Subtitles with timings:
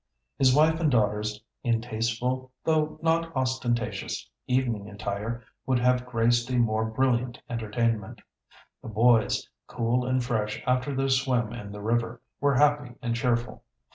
[0.39, 6.55] His wife and daughters in tasteful, though not ostentatious, evening attire would have graced a
[6.55, 8.21] more brilliant entertainment.
[8.81, 13.63] The boys, cool and fresh after their swim in the river, were happy and cheerful.